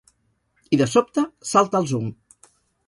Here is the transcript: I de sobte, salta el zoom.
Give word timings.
I 0.77 0.79
de 0.81 0.87
sobte, 0.93 1.27
salta 1.53 1.81
el 1.85 1.91
zoom. 1.95 2.13